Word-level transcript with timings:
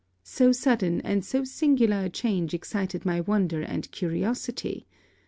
So 0.23 0.51
sudden 0.51 0.99
and 1.01 1.23
so 1.23 1.43
singular 1.43 2.05
a 2.05 2.09
change 2.09 2.55
excited 2.55 3.05
my 3.05 3.21
wonder 3.21 3.61
and 3.61 3.91
curiosity! 3.91 4.87